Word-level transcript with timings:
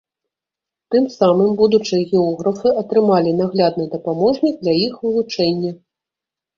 Тым 0.95 1.05
самым 1.17 1.51
будучыя 1.59 2.07
географы 2.15 2.67
атрымалі 2.85 3.37
наглядны 3.45 3.85
дапаможнік 3.95 4.55
для 4.67 4.73
іх 4.85 4.93
вывучэння. 5.07 5.71